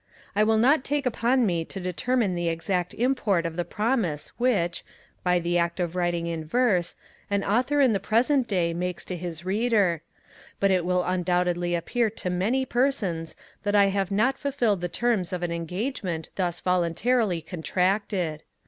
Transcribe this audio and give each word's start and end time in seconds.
I 0.35 0.43
will 0.43 0.57
not 0.57 0.83
take 0.83 1.05
upon 1.05 1.45
me 1.45 1.63
to 1.65 1.79
determine 1.79 2.33
the 2.33 2.49
exact 2.49 2.95
import 2.95 3.45
of 3.45 3.55
the 3.55 3.63
promise 3.63 4.29
which, 4.39 4.83
by 5.23 5.37
the 5.37 5.59
act 5.59 5.79
of 5.79 5.95
writing 5.95 6.25
in 6.25 6.43
verse, 6.43 6.95
an 7.29 7.43
Author 7.43 7.81
in 7.81 7.93
the 7.93 7.99
present 7.99 8.47
day 8.47 8.73
makes 8.73 9.05
to 9.05 9.15
his 9.15 9.45
reader: 9.45 10.01
but 10.59 10.71
it 10.71 10.85
will 10.85 11.03
undoubtedly 11.03 11.75
appear 11.75 12.09
to 12.09 12.31
many 12.31 12.65
persons 12.65 13.35
that 13.61 13.75
I 13.75 13.89
have 13.89 14.09
not 14.09 14.39
fulfilled 14.39 14.81
the 14.81 14.89
terms 14.89 15.31
of 15.31 15.43
an 15.43 15.51
engagement 15.51 16.29
thus 16.35 16.61
voluntarily 16.61 17.39
contracted. 17.39 18.41